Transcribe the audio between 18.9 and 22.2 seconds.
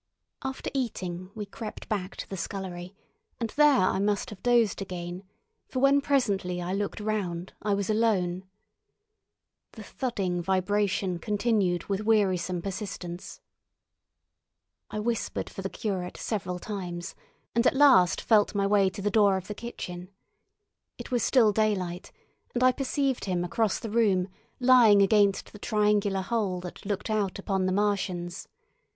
the door of the kitchen. It was still daylight,